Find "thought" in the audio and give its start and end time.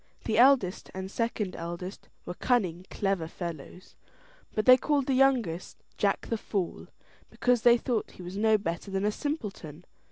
7.77-8.09